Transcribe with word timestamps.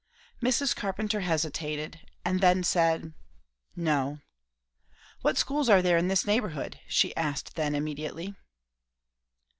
Mrs. 0.41 0.75
Carpenter 0.75 1.19
hesitated; 1.19 1.99
and 2.25 2.41
then 2.41 2.63
said 2.63 3.13
"no." 3.75 4.17
"What 5.21 5.37
schools 5.37 5.69
are 5.69 5.83
there 5.83 5.99
in 5.99 6.07
this 6.07 6.25
neighbourhood?" 6.25 6.79
she 6.87 7.15
asked 7.15 7.53
then 7.55 7.75
immediately. 7.75 8.33